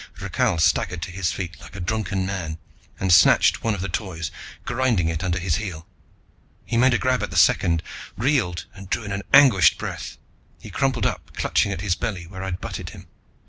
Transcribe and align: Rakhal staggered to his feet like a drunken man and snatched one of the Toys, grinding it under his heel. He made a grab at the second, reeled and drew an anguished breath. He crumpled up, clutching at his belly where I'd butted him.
Rakhal 0.19 0.57
staggered 0.57 1.03
to 1.03 1.11
his 1.11 1.31
feet 1.31 1.59
like 1.61 1.75
a 1.75 1.79
drunken 1.79 2.25
man 2.25 2.57
and 2.99 3.13
snatched 3.13 3.63
one 3.63 3.75
of 3.75 3.81
the 3.81 3.87
Toys, 3.87 4.31
grinding 4.65 5.09
it 5.09 5.23
under 5.23 5.37
his 5.37 5.57
heel. 5.57 5.85
He 6.65 6.75
made 6.75 6.95
a 6.95 6.97
grab 6.97 7.21
at 7.21 7.29
the 7.29 7.37
second, 7.37 7.83
reeled 8.17 8.65
and 8.73 8.89
drew 8.89 9.03
an 9.03 9.21
anguished 9.31 9.77
breath. 9.77 10.17
He 10.59 10.71
crumpled 10.71 11.05
up, 11.05 11.37
clutching 11.37 11.71
at 11.71 11.81
his 11.81 11.93
belly 11.93 12.25
where 12.25 12.43
I'd 12.43 12.59
butted 12.59 12.89
him. 12.89 13.09